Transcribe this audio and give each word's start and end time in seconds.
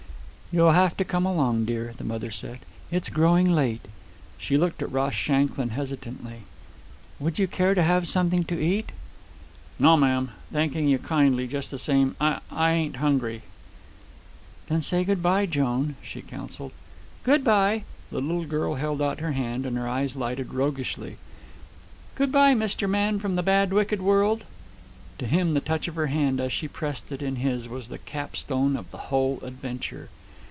"You'll 0.53 0.71
have 0.73 0.97
to 0.97 1.05
come 1.05 1.25
along, 1.25 1.63
dear," 1.63 1.93
the 1.97 2.03
mother 2.03 2.29
said. 2.29 2.59
"It's 2.91 3.07
growing 3.07 3.53
late." 3.53 3.85
She 4.37 4.57
looked 4.57 4.81
at 4.81 4.91
Ross 4.91 5.13
Shanklin 5.13 5.69
hesitantly. 5.69 6.41
"Would 7.21 7.39
you 7.39 7.47
care 7.47 7.73
to 7.73 7.81
have 7.81 8.05
something 8.05 8.43
to 8.43 8.61
eat?" 8.61 8.91
"No, 9.79 9.95
ma'am, 9.95 10.31
thanking 10.51 10.89
you 10.89 10.97
kindly 10.99 11.47
just 11.47 11.71
the 11.71 11.79
same. 11.79 12.17
I... 12.19 12.41
I 12.51 12.71
ain't 12.73 12.97
hungry." 12.97 13.43
"Then 14.67 14.81
say 14.81 15.05
good 15.05 15.23
bye, 15.23 15.45
Joan," 15.45 15.95
she 16.03 16.21
counselled. 16.21 16.73
"Good 17.23 17.45
bye." 17.45 17.85
The 18.09 18.19
little 18.19 18.43
girl 18.43 18.75
held 18.75 19.01
out 19.01 19.21
her 19.21 19.31
hand, 19.31 19.65
and 19.65 19.77
her 19.77 19.87
eyes 19.87 20.17
lighted 20.17 20.53
roguishly. 20.53 21.15
"Good 22.15 22.33
bye, 22.33 22.55
Mr. 22.55 22.89
Man 22.89 23.19
from 23.19 23.35
the 23.37 23.41
bad, 23.43 23.71
wicked 23.71 24.01
world." 24.01 24.43
To 25.17 25.25
him, 25.27 25.53
the 25.53 25.61
touch 25.61 25.87
of 25.87 25.95
her 25.95 26.07
hand 26.07 26.41
as 26.41 26.51
he 26.51 26.67
pressed 26.67 27.09
it 27.09 27.21
in 27.21 27.37
his 27.37 27.69
was 27.69 27.87
the 27.87 27.97
capstone 27.99 28.75
of 28.75 28.91
the 28.91 28.97
whole 29.13 29.39
adventure. 29.43 30.09